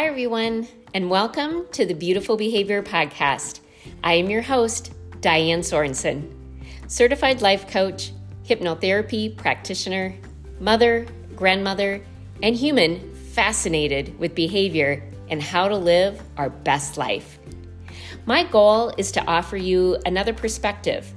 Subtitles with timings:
[0.00, 3.60] Hi, everyone, and welcome to the Beautiful Behavior Podcast.
[4.02, 6.32] I am your host, Diane Sorensen,
[6.86, 10.14] certified life coach, hypnotherapy practitioner,
[10.58, 11.06] mother,
[11.36, 12.00] grandmother,
[12.42, 17.38] and human fascinated with behavior and how to live our best life.
[18.24, 21.12] My goal is to offer you another perspective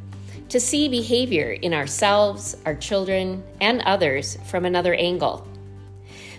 [0.50, 5.48] to see behavior in ourselves, our children, and others from another angle.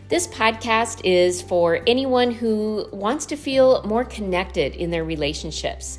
[0.06, 5.98] This podcast is for anyone who wants to feel more connected in their relationships.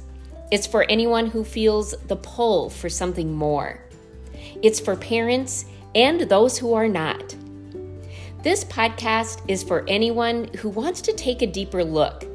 [0.52, 3.82] It's for anyone who feels the pull for something more.
[4.62, 7.36] It's for parents and those who are not.
[8.44, 12.26] This podcast is for anyone who wants to take a deeper look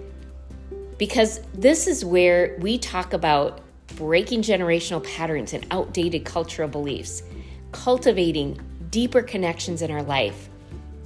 [0.98, 3.60] because this is where we talk about
[3.95, 7.23] breaking generational patterns and outdated cultural beliefs,
[7.71, 8.60] cultivating
[8.91, 10.49] deeper connections in our life,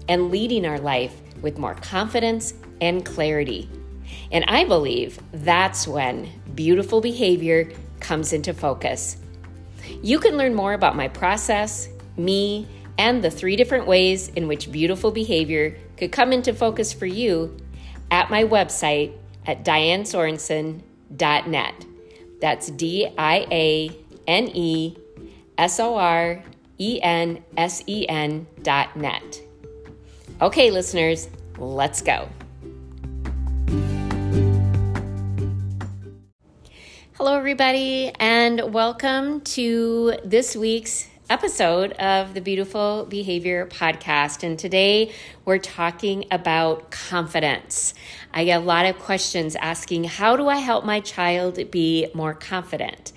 [0.09, 3.69] and leading our life with more confidence and clarity.
[4.33, 7.71] And I believe that's when beautiful behavior
[8.01, 9.19] comes into focus.
[10.03, 12.67] You can learn more about my process, me,
[12.99, 17.57] and the three different ways in which beautiful behavior could come into focus for you
[18.11, 21.87] at my website at dianesorensen.net.
[22.41, 23.91] That's D I A
[24.27, 24.97] N E
[25.59, 26.43] S O R
[26.79, 29.41] E N S E N dot net.
[30.43, 32.29] Okay, listeners, let's go.
[37.13, 44.43] Hello, everybody, and welcome to this week's episode of the Beautiful Behavior Podcast.
[44.43, 45.13] And today
[45.45, 47.95] we're talking about confidence.
[48.33, 52.35] I get a lot of questions asking, How do I help my child be more
[52.35, 53.13] confident?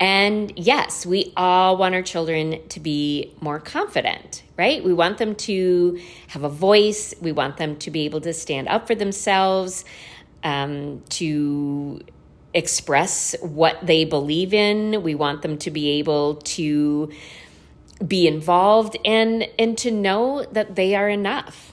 [0.00, 4.82] And yes, we all want our children to be more confident, right?
[4.84, 8.68] We want them to have a voice, we want them to be able to stand
[8.68, 9.84] up for themselves,
[10.42, 12.00] um, to
[12.52, 15.02] express what they believe in.
[15.02, 17.10] We want them to be able to
[18.06, 21.72] be involved and and to know that they are enough.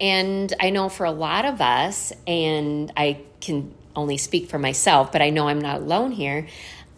[0.00, 5.12] And I know for a lot of us, and I can only speak for myself,
[5.12, 6.48] but I know I'm not alone here,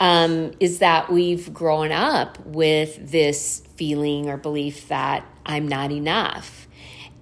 [0.00, 6.68] um, is that we've grown up with this feeling or belief that I'm not enough.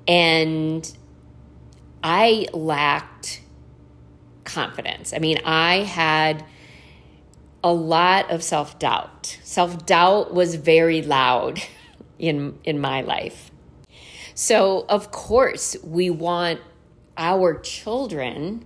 [0.06, 0.90] And
[2.02, 3.42] I lacked
[4.44, 5.12] confidence.
[5.12, 6.44] I mean, I had
[7.62, 9.38] a lot of self doubt.
[9.42, 11.62] Self doubt was very loud
[12.18, 13.50] in, in my life.
[14.34, 16.60] So, of course, we want
[17.16, 18.64] our children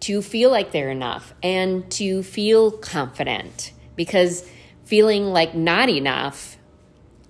[0.00, 4.48] to feel like they're enough and to feel confident because
[4.84, 6.56] feeling like not enough,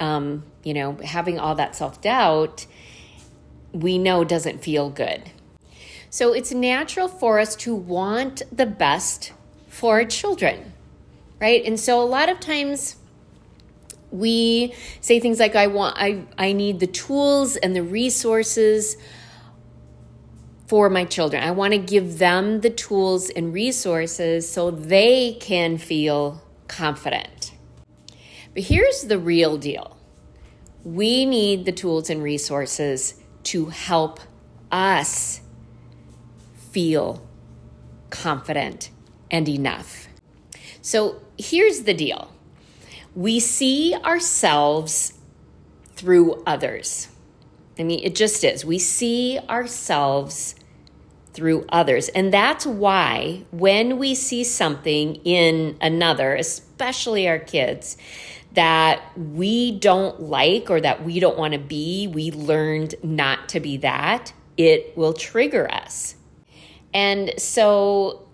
[0.00, 2.66] um, you know, having all that self doubt,
[3.72, 5.30] we know doesn't feel good.
[6.08, 9.32] So, it's natural for us to want the best
[9.68, 10.70] for our children
[11.40, 11.64] right?
[11.64, 12.96] And so a lot of times
[14.12, 18.96] we say things like I want I I need the tools and the resources
[20.66, 21.42] for my children.
[21.42, 27.49] I want to give them the tools and resources so they can feel confident.
[28.54, 29.96] But here's the real deal.
[30.84, 34.20] We need the tools and resources to help
[34.70, 35.40] us
[36.70, 37.26] feel
[38.10, 38.90] confident
[39.30, 40.08] and enough.
[40.82, 42.32] So here's the deal
[43.14, 45.14] we see ourselves
[45.94, 47.08] through others.
[47.78, 48.64] I mean, it just is.
[48.64, 50.54] We see ourselves
[51.32, 52.08] through others.
[52.08, 57.96] And that's why when we see something in another, especially our kids,
[58.54, 63.60] that we don't like or that we don't want to be, we learned not to
[63.60, 66.16] be that, it will trigger us.
[66.92, 68.26] And so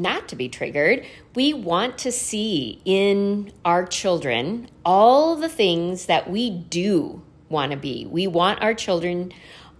[0.00, 1.04] not to be triggered.
[1.34, 7.76] We want to see in our children all the things that we do want to
[7.76, 8.06] be.
[8.06, 9.32] We want our children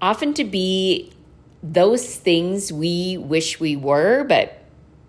[0.02, 1.12] often to be
[1.62, 4.62] those things we wish we were, but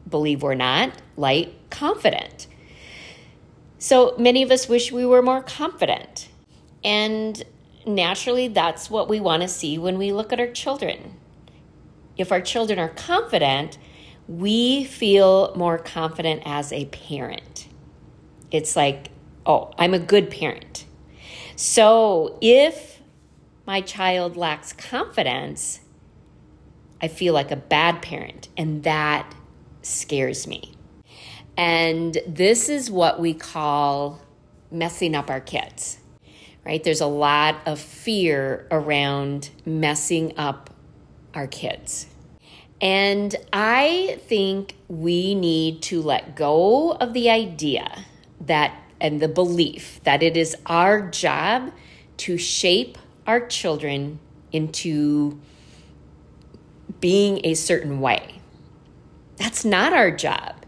[0.09, 2.47] believe we're not, like confident.
[3.81, 6.29] So many of us wish we were more confident.
[6.83, 7.41] And
[7.83, 11.17] naturally, that's what we want to see when we look at our children.
[12.15, 13.79] If our children are confident,
[14.27, 17.67] we feel more confident as a parent.
[18.51, 19.09] It's like,
[19.47, 20.85] oh, I'm a good parent.
[21.55, 23.01] So if
[23.65, 25.79] my child lacks confidence,
[27.01, 29.33] I feel like a bad parent, and that
[29.81, 30.75] scares me.
[31.57, 34.21] And this is what we call
[34.71, 35.99] messing up our kids,
[36.65, 36.83] right?
[36.83, 40.69] There's a lot of fear around messing up
[41.35, 42.07] our kids
[42.81, 48.05] And I think we need to let go of the idea
[48.41, 51.71] that and the belief that it is our job
[52.17, 52.97] to shape
[53.27, 54.19] our children
[54.51, 55.39] into
[56.99, 58.41] being a certain way.
[59.37, 60.60] That's not our job.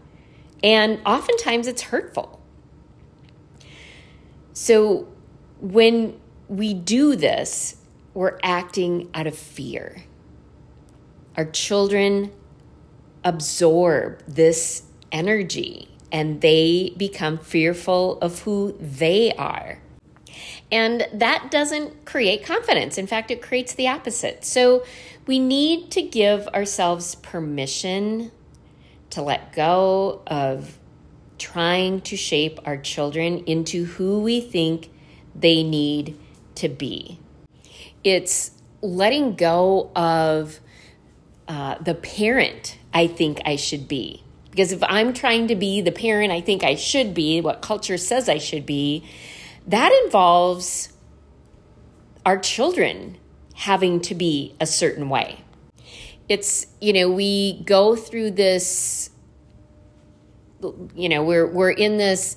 [0.64, 2.40] And oftentimes it's hurtful.
[4.54, 5.08] So
[5.60, 6.18] when
[6.48, 7.76] we do this,
[8.14, 10.04] we're acting out of fear.
[11.36, 12.32] Our children
[13.24, 19.82] absorb this energy and they become fearful of who they are.
[20.72, 22.96] And that doesn't create confidence.
[22.96, 24.44] In fact, it creates the opposite.
[24.44, 24.84] So
[25.26, 28.30] we need to give ourselves permission
[29.14, 30.78] to let go of
[31.38, 34.90] trying to shape our children into who we think
[35.34, 36.18] they need
[36.56, 37.18] to be.
[38.02, 40.60] It's letting go of
[41.48, 44.22] uh, the parent I think I should be.
[44.50, 47.98] Because if I'm trying to be the parent I think I should be, what culture
[47.98, 49.04] says I should be,
[49.66, 50.92] that involves
[52.24, 53.18] our children
[53.54, 55.44] having to be a certain way.
[56.28, 59.10] It's, you know, we go through this,
[60.94, 62.36] you know, we're, we're in this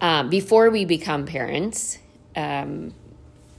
[0.00, 1.98] um, before we become parents,
[2.34, 2.94] um,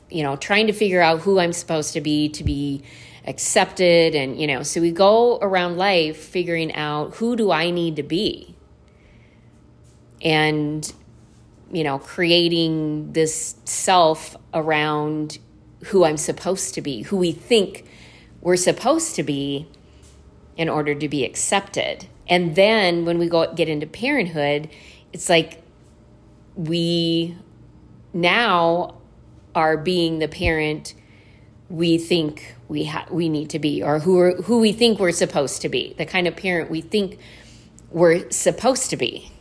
[0.10, 2.84] you know, trying to figure out who I'm supposed to be to be
[3.26, 4.16] accepted.
[4.16, 8.04] And, you know, so we go around life figuring out who do I need to
[8.04, 8.56] be?
[10.24, 10.92] And,
[11.72, 15.38] you know, creating this self around
[15.86, 17.86] who I'm supposed to be, who we think
[18.42, 19.68] we're supposed to be
[20.58, 22.08] in order to be accepted.
[22.28, 24.70] And then when we go get into parenthood,
[25.14, 25.62] it's like
[26.56, 27.38] we
[28.14, 28.96] now
[29.56, 30.94] are being the parent
[31.70, 35.12] we think we ha- we need to be or who are, who we think we're
[35.12, 37.18] supposed to be the kind of parent we think
[37.90, 39.32] we're supposed to be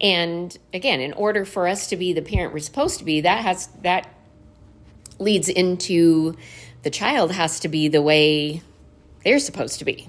[0.00, 3.42] and again in order for us to be the parent we're supposed to be that
[3.42, 4.06] has that
[5.18, 6.36] leads into
[6.84, 8.62] the child has to be the way
[9.24, 10.08] they're supposed to be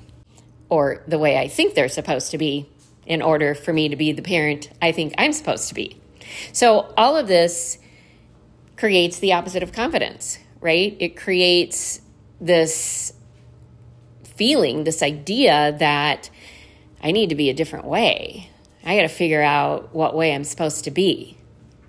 [0.70, 2.70] or the way I think they're supposed to be
[3.06, 6.00] in order for me to be the parent I think I'm supposed to be.
[6.52, 7.78] So all of this
[8.76, 10.98] creates the opposite of confidence, right?
[11.00, 12.02] It creates
[12.42, 13.14] this
[14.24, 16.30] feeling, this idea that
[17.02, 18.50] I need to be a different way.
[18.84, 21.38] I got to figure out what way I'm supposed to be,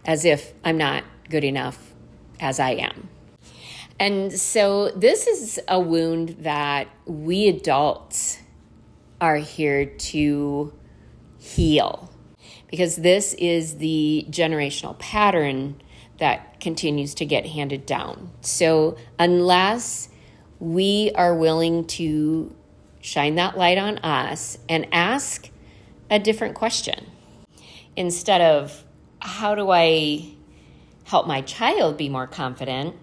[0.05, 1.93] as if I'm not good enough
[2.39, 3.09] as I am.
[3.99, 8.39] And so, this is a wound that we adults
[9.21, 10.75] are here to
[11.39, 12.13] heal
[12.71, 15.81] because this is the generational pattern
[16.19, 18.31] that continues to get handed down.
[18.43, 20.11] So, unless
[20.59, 22.55] we are willing to
[23.01, 25.49] shine that light on us and ask
[26.11, 27.07] a different question
[27.97, 28.85] instead of,
[29.21, 30.35] How do I
[31.05, 32.97] help my child be more confident?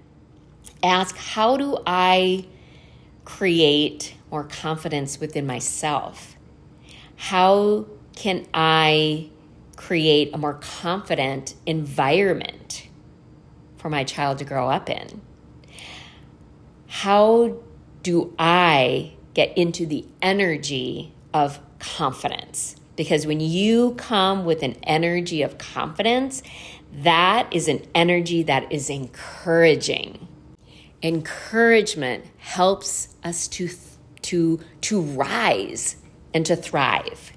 [0.83, 2.45] Ask, How do I
[3.24, 6.35] create more confidence within myself?
[7.15, 7.85] How
[8.15, 9.30] can I
[9.77, 12.88] create a more confident environment
[13.77, 15.21] for my child to grow up in?
[16.87, 17.57] How
[18.04, 22.75] do I get into the energy of confidence?
[22.95, 26.44] Because when you come with an energy of confidence,
[26.92, 30.28] that is an energy that is encouraging.
[31.04, 33.69] Encouragement helps us to,
[34.24, 35.98] to, to rise
[36.33, 37.33] and to thrive.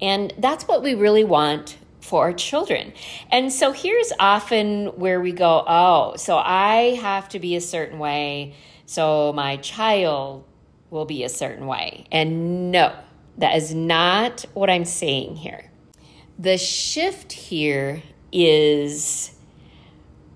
[0.00, 2.92] And that's what we really want for our children.
[3.30, 7.98] And so here's often where we go, oh, so I have to be a certain
[7.98, 8.54] way,
[8.86, 10.44] so my child
[10.88, 12.06] will be a certain way.
[12.10, 12.96] And no,
[13.38, 15.70] that is not what I'm saying here.
[16.38, 18.02] The shift here
[18.32, 19.32] is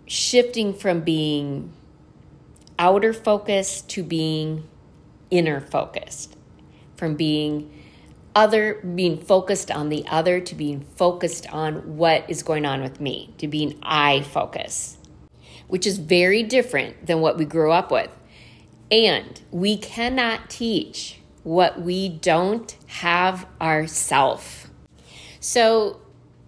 [0.07, 1.73] shifting from being
[2.79, 4.69] outer focused to being
[5.31, 6.37] inner focused,
[6.97, 7.71] from being
[8.37, 13.01] other being focused on the other to being focused on what is going on with
[13.01, 14.97] me to being i focus
[15.69, 18.11] which is very different than what we grew up with.
[18.91, 24.71] And we cannot teach what we don't have ourself.
[25.41, 26.01] So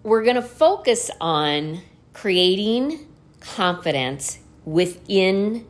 [0.03, 1.81] we're going to focus on
[2.13, 3.05] creating
[3.39, 5.67] confidence within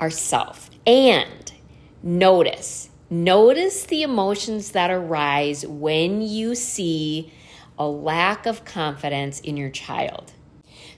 [0.00, 1.52] ourself and
[2.02, 7.32] notice Notice the emotions that arise when you see
[7.78, 10.32] a lack of confidence in your child.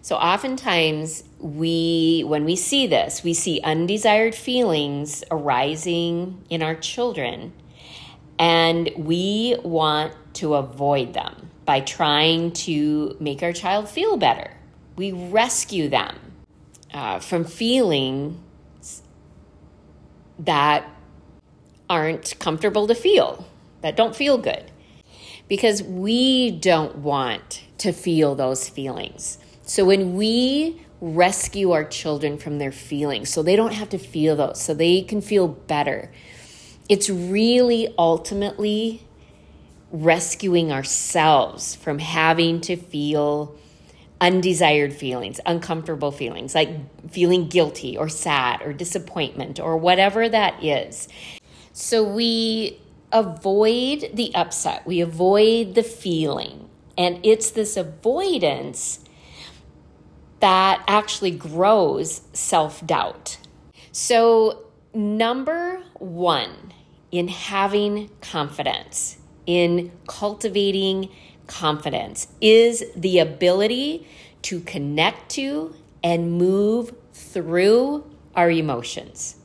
[0.02, 7.52] So oftentimes we when we see this, we see undesired feelings arising in our children
[8.40, 14.50] And we want to avoid them by trying to make our child feel better.
[14.96, 16.16] We rescue them
[16.92, 18.38] uh, from feelings
[20.44, 20.84] that
[21.88, 23.46] aren't comfortable to feel,
[23.82, 24.70] that don't feel good,
[25.48, 29.38] because we don't want to feel those feelings.
[29.62, 34.36] So when we rescue our children from their feelings so they don't have to feel
[34.36, 36.12] those, so they can feel better,
[36.88, 39.02] it's really ultimately
[39.92, 43.56] rescuing ourselves from having to feel
[44.20, 46.68] undesired feelings, uncomfortable feelings, like
[47.10, 51.08] feeling guilty or sad or disappointment or whatever that is.
[51.72, 52.78] So we
[53.12, 56.68] avoid the upset, we avoid the feeling.
[56.98, 59.00] And it's this avoidance
[60.40, 63.38] that actually grows self doubt.
[63.92, 66.72] So, number one
[67.10, 71.10] in having confidence, in cultivating
[71.50, 74.06] confidence, is the ability
[74.42, 78.04] to connect to and move through
[78.34, 79.36] our emotions.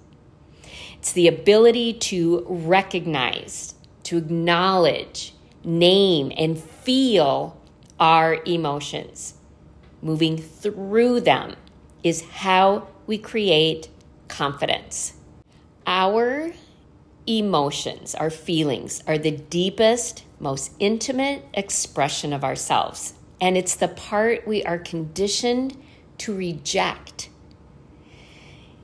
[0.93, 5.33] It's the ability to recognize, to acknowledge,
[5.63, 7.59] name, and feel
[7.99, 9.33] our emotions.
[10.01, 11.55] Moving through them
[12.03, 13.89] is how we create
[14.27, 15.13] confidence.
[15.87, 16.53] Our
[17.27, 23.13] emotions, our feelings, are the deepest, most intimate expression of ourselves.
[23.41, 25.77] And it's the part we are conditioned
[26.19, 27.29] to reject.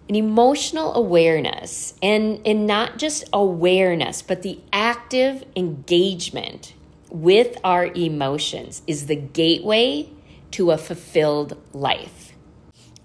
[0.10, 6.74] An emotional awareness, and, and not just awareness, but the active engagement
[7.10, 10.10] with our emotions is the gateway
[10.51, 12.33] to a fulfilled life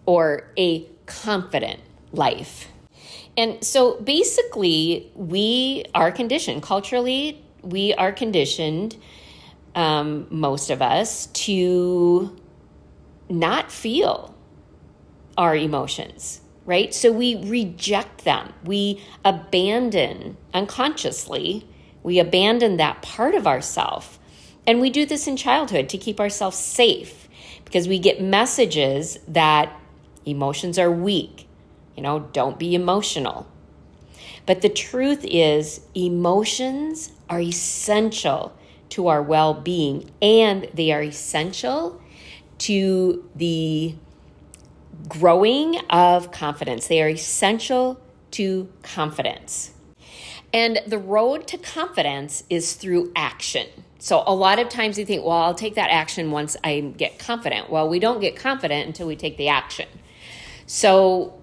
[0.04, 1.80] or a confident
[2.12, 2.68] life.
[3.36, 8.96] And so basically, we are conditioned culturally, we are conditioned,
[9.74, 12.34] um, most of us, to
[13.28, 14.34] not feel
[15.36, 16.94] our emotions, right?
[16.94, 21.68] So we reject them, we abandon unconsciously,
[22.02, 24.18] we abandon that part of ourself.
[24.66, 27.28] And we do this in childhood to keep ourselves safe
[27.64, 29.78] because we get messages that
[30.24, 31.45] emotions are weak
[31.96, 33.46] you know, don't be emotional.
[34.44, 38.56] But the truth is, emotions are essential
[38.90, 42.00] to our well being and they are essential
[42.58, 43.94] to the
[45.08, 46.86] growing of confidence.
[46.86, 48.00] They are essential
[48.32, 49.72] to confidence.
[50.52, 53.66] And the road to confidence is through action.
[53.98, 57.18] So, a lot of times you think, well, I'll take that action once I get
[57.18, 57.70] confident.
[57.70, 59.88] Well, we don't get confident until we take the action.
[60.66, 61.34] So,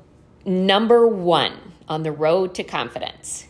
[0.45, 1.53] Number one
[1.87, 3.47] on the road to confidence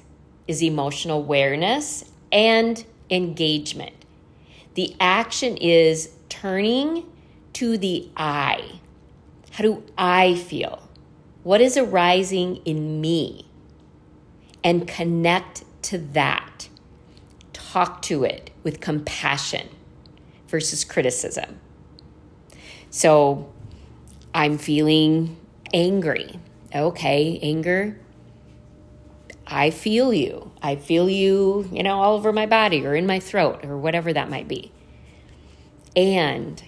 [0.48, 3.96] is emotional awareness and engagement.
[4.76, 7.06] The action is turning
[7.54, 8.80] to the I.
[9.52, 10.88] How do I feel?
[11.42, 13.48] What is arising in me?
[14.64, 16.70] And connect to that.
[17.54, 19.68] Talk to it with compassion
[20.48, 21.60] versus criticism.
[22.92, 23.52] So
[24.34, 25.38] I'm feeling
[25.74, 26.40] angry
[26.74, 28.00] okay, anger,
[29.46, 30.52] I feel you.
[30.62, 34.14] I feel you, you know, all over my body or in my throat or whatever
[34.14, 34.72] that might be.
[35.96, 36.62] And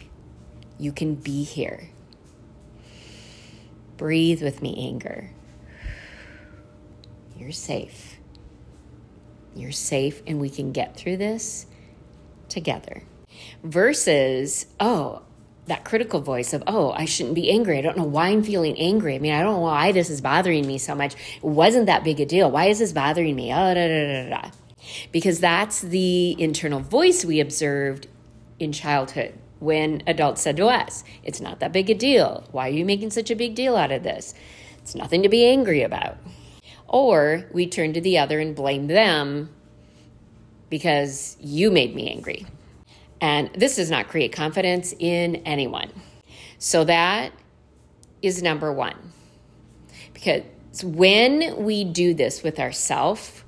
[0.78, 1.90] you can be here.
[3.98, 5.32] Breathe with me, anger.
[7.38, 8.18] You're safe.
[9.56, 11.66] You're safe, and we can get through this
[12.50, 13.04] together.
[13.64, 15.22] Versus, oh,
[15.68, 17.78] that critical voice of, oh, I shouldn't be angry.
[17.78, 19.16] I don't know why I'm feeling angry.
[19.16, 21.16] I mean, I don't know why this is bothering me so much.
[21.38, 22.52] It wasn't that big a deal.
[22.52, 23.52] Why is this bothering me?
[23.52, 24.52] Oh, da, da, da, da.
[25.12, 28.08] Because that's the internal voice we observed
[28.60, 32.44] in childhood when adults said to us, it's not that big a deal.
[32.52, 34.34] Why are you making such a big deal out of this?
[34.78, 36.18] It's nothing to be angry about.
[36.88, 39.50] Or we turn to the other and blame them
[40.70, 42.46] because you made me angry.
[43.26, 45.90] And this does not create confidence in anyone.
[46.60, 47.32] So that
[48.22, 48.96] is number one.
[50.14, 50.44] Because
[50.84, 53.44] when we do this with ourselves,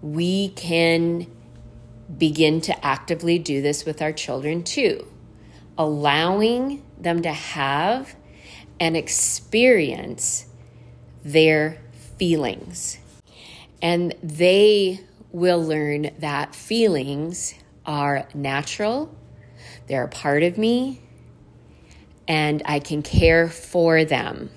[0.00, 1.26] we can
[2.18, 5.04] begin to actively do this with our children too,
[5.76, 8.14] allowing them to have
[8.78, 10.46] and experience
[11.24, 11.80] their
[12.16, 12.98] feelings.
[13.82, 15.00] And they
[15.32, 17.54] will learn that feelings
[17.90, 19.12] are natural,
[19.88, 21.02] they're a part of me,
[22.28, 24.50] and I can care for them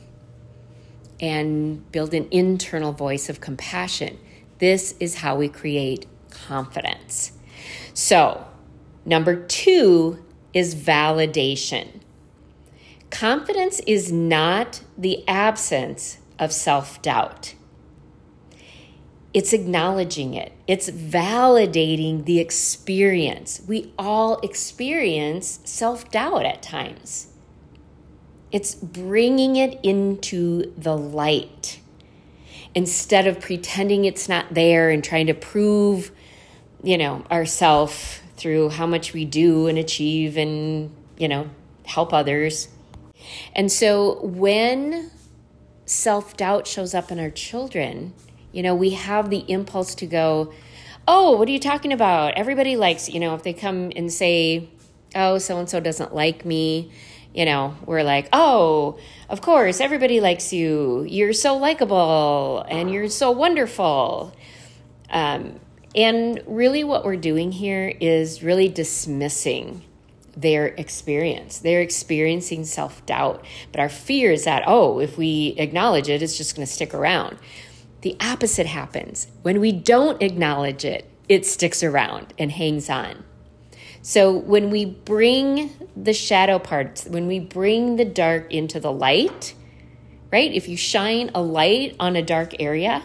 [1.19, 4.19] and build an internal voice of compassion.
[4.59, 7.31] This is how we create confidence.
[7.95, 8.45] So,
[9.03, 10.23] number two
[10.53, 12.01] is validation.
[13.09, 17.55] Confidence is not the absence of self doubt.
[19.33, 20.53] It's acknowledging it.
[20.67, 23.61] It's validating the experience.
[23.67, 27.27] We all experience self doubt at times.
[28.51, 31.79] It's bringing it into the light
[32.75, 36.11] instead of pretending it's not there and trying to prove,
[36.83, 41.49] you know, ourself through how much we do and achieve and, you know,
[41.85, 42.67] help others.
[43.55, 45.11] And so when
[45.85, 48.13] self doubt shows up in our children,
[48.53, 50.53] you know, we have the impulse to go,
[51.05, 52.35] Oh, what are you talking about?
[52.35, 54.69] Everybody likes, you know, if they come and say,
[55.13, 56.91] Oh, so and so doesn't like me,
[57.33, 61.03] you know, we're like, Oh, of course, everybody likes you.
[61.03, 64.33] You're so likable and you're so wonderful.
[65.09, 65.59] Um,
[65.95, 69.83] and really, what we're doing here is really dismissing
[70.35, 71.59] their experience.
[71.59, 76.37] They're experiencing self doubt, but our fear is that, oh, if we acknowledge it, it's
[76.37, 77.37] just going to stick around.
[78.03, 79.27] The opposite happens.
[79.43, 83.23] When we don't acknowledge it, it sticks around and hangs on.
[84.01, 89.55] So when we bring the shadow parts, when we bring the dark into the light,
[90.33, 90.51] right?
[90.51, 93.03] If you shine a light on a dark area,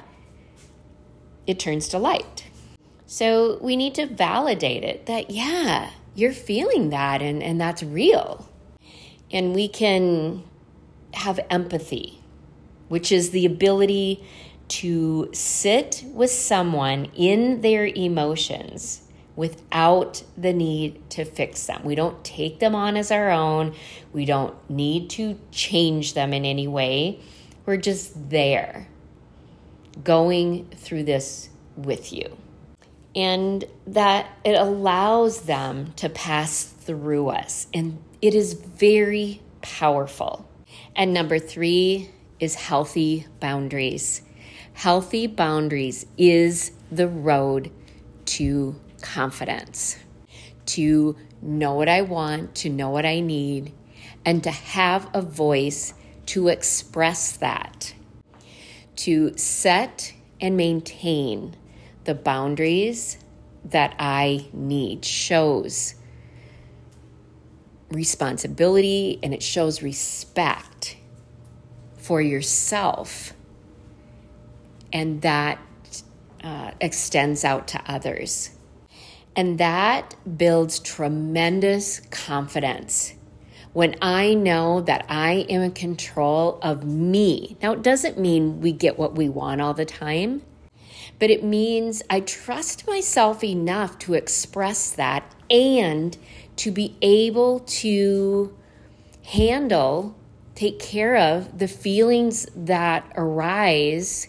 [1.46, 2.46] it turns to light.
[3.06, 8.48] So we need to validate it that, yeah, you're feeling that and, and that's real.
[9.30, 10.42] And we can
[11.14, 12.20] have empathy,
[12.88, 14.24] which is the ability
[14.68, 19.02] to sit with someone in their emotions
[19.36, 21.80] without the need to fix them.
[21.84, 23.74] We don't take them on as our own.
[24.12, 27.20] We don't need to change them in any way.
[27.64, 28.88] We're just there
[30.02, 32.36] going through this with you.
[33.14, 37.68] And that it allows them to pass through us.
[37.72, 40.48] And it is very powerful.
[40.96, 44.22] And number three is healthy boundaries.
[44.78, 47.72] Healthy boundaries is the road
[48.26, 49.98] to confidence,
[50.66, 53.72] to know what I want, to know what I need,
[54.24, 55.94] and to have a voice
[56.26, 57.92] to express that,
[58.94, 61.56] to set and maintain
[62.04, 63.18] the boundaries
[63.64, 65.04] that I need.
[65.04, 65.96] Shows
[67.90, 70.98] responsibility and it shows respect
[71.96, 73.32] for yourself
[74.92, 75.58] and that
[76.42, 78.50] uh, extends out to others.
[79.36, 83.14] And that builds tremendous confidence
[83.72, 87.56] when I know that I am in control of me.
[87.62, 90.42] Now, it doesn't mean we get what we want all the time,
[91.18, 96.16] but it means I trust myself enough to express that and
[96.56, 98.56] to be able to
[99.24, 100.16] handle,
[100.54, 104.28] take care of the feelings that arise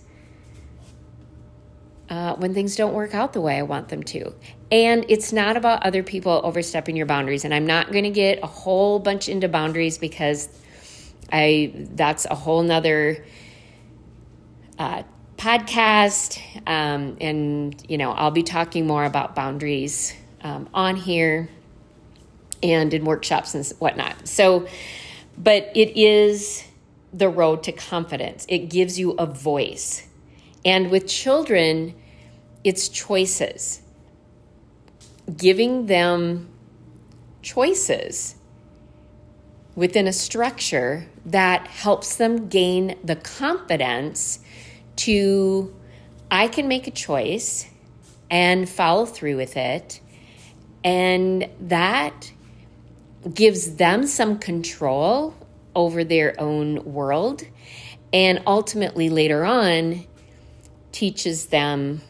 [2.09, 4.33] uh, when things don't work out the way I want them to.
[4.71, 7.45] And it's not about other people overstepping your boundaries.
[7.45, 10.49] And I'm not going to get a whole bunch into boundaries because
[11.31, 13.23] I that's a whole nother
[14.79, 15.03] uh,
[15.37, 16.39] podcast.
[16.67, 21.49] Um, and you know, I'll be talking more about boundaries um, on here
[22.63, 24.27] and in workshops and whatnot.
[24.27, 24.67] So,
[25.37, 26.65] but it is
[27.13, 28.45] the road to confidence.
[28.49, 30.07] It gives you a voice
[30.65, 31.95] and with children,
[32.63, 33.81] it's choices.
[35.35, 36.49] Giving them
[37.41, 38.35] choices
[39.75, 44.39] within a structure that helps them gain the confidence
[44.97, 45.73] to,
[46.29, 47.69] I can make a choice
[48.29, 50.01] and follow through with it.
[50.83, 52.31] And that
[53.33, 55.35] gives them some control
[55.75, 57.43] over their own world.
[58.11, 60.05] And ultimately, later on,
[60.91, 62.01] teaches them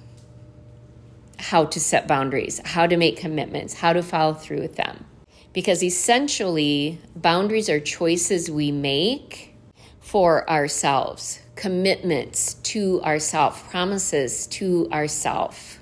[1.38, 5.06] how to set boundaries, how to make commitments, how to follow through with them.
[5.54, 9.56] Because essentially, boundaries are choices we make
[10.00, 15.80] for ourselves, commitments to ourselves, promises to ourselves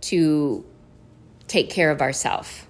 [0.00, 0.64] to
[1.48, 2.64] take care of ourselves.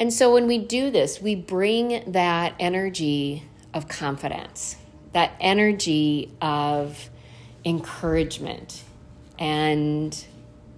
[0.00, 4.76] And so when we do this, we bring that energy of confidence,
[5.12, 7.10] that energy of
[7.64, 8.82] encouragement
[9.38, 10.24] and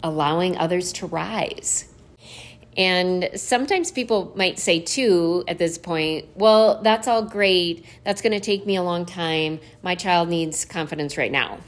[0.03, 1.87] allowing others to rise.
[2.77, 7.87] And sometimes people might say, too, at this point, well, that's all great.
[8.03, 9.61] That's going to take me a long time.
[9.83, 11.59] My child needs confidence right now.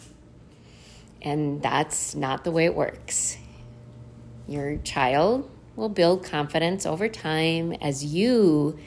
[1.22, 3.37] And that's not the way it works.
[4.48, 8.79] Your child will build confidence over time as you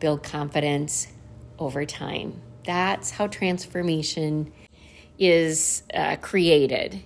[0.00, 1.08] build confidence
[1.58, 2.40] over time.
[2.64, 4.52] That's how transformation
[5.18, 7.02] is uh, created.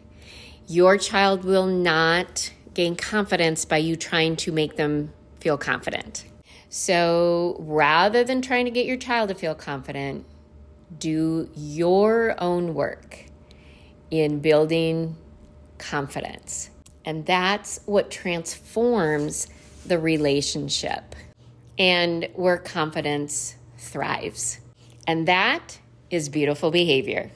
[0.66, 6.24] Your child will not gain confidence by you trying to make them feel confident.
[6.68, 10.24] So rather than trying to get your child to feel confident,
[10.98, 13.24] do your own work
[14.10, 15.16] in building
[15.78, 16.70] confidence.
[17.04, 19.48] And that's what transforms
[19.86, 21.14] the relationship
[21.78, 24.58] and where confidence thrives.
[25.06, 25.78] And that
[26.10, 27.30] is beautiful behavior.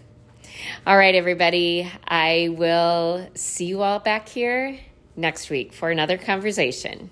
[0.86, 4.78] All right, everybody, I will see you all back here
[5.16, 7.10] next week for another conversation.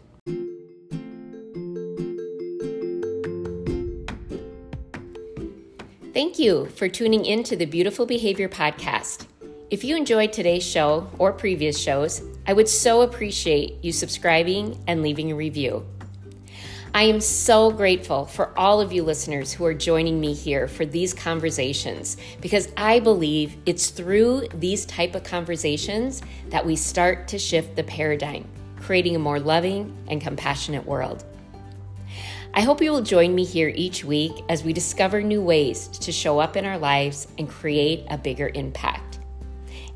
[6.13, 9.27] Thank you for tuning in to the Beautiful Behavior Podcast.
[9.71, 15.03] If you enjoyed today's show or previous shows, I would so appreciate you subscribing and
[15.03, 15.87] leaving a review.
[16.93, 20.85] I am so grateful for all of you listeners who are joining me here for
[20.85, 27.39] these conversations because I believe it's through these type of conversations that we start to
[27.39, 28.45] shift the paradigm,
[28.81, 31.25] creating a more loving and compassionate world.
[32.55, 36.11] I hope you will join me here each week as we discover new ways to
[36.11, 39.21] show up in our lives and create a bigger impact.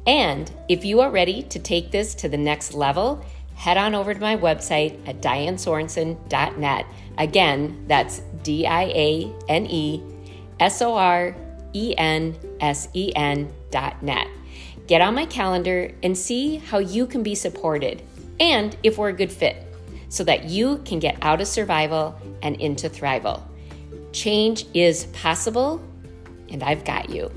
[0.07, 4.15] And if you are ready to take this to the next level, head on over
[4.15, 6.87] to my website at dianesorensen.net.
[7.19, 10.03] Again, that's D I A N E
[10.61, 11.35] S O R
[11.73, 14.29] E N S E N dot net.
[14.87, 18.03] Get on my calendar and see how you can be supported
[18.41, 19.57] and if we're a good fit
[20.09, 23.43] so that you can get out of survival and into thrival.
[24.13, 25.83] Change is possible,
[26.51, 27.33] and I've got you.